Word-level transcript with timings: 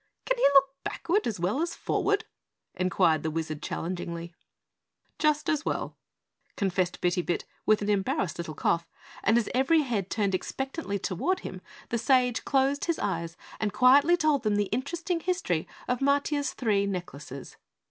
"Can 0.25 0.35
he 0.39 0.43
look 0.55 0.77
backward 0.83 1.27
as 1.27 1.39
well 1.39 1.61
as 1.61 1.75
forward?" 1.75 2.25
inquired 2.73 3.21
the 3.21 3.29
Wizard 3.29 3.61
challengingly. 3.61 4.33
"Just 5.19 5.47
as 5.47 5.63
well," 5.63 5.95
confessed 6.57 7.01
Bitty 7.01 7.21
Bit 7.21 7.45
with 7.67 7.83
an 7.83 7.89
embarrassed 7.91 8.39
little 8.39 8.55
cough, 8.55 8.89
and 9.23 9.37
as 9.37 9.47
every 9.53 9.81
head 9.83 10.09
turned 10.09 10.33
expectantly 10.33 10.97
toward 10.97 11.41
him, 11.41 11.61
the 11.89 11.99
sage 11.99 12.43
closed 12.45 12.85
his 12.85 12.97
eyes 12.97 13.37
and 13.59 13.73
quietly 13.73 14.17
told 14.17 14.41
them 14.41 14.55
the 14.55 14.71
interesting 14.73 15.19
history 15.19 15.67
of 15.87 15.99
Matiah's 15.99 16.53
three 16.53 16.87
necklaces. 16.87 17.57